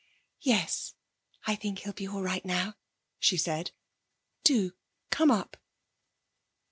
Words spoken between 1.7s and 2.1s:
he'll be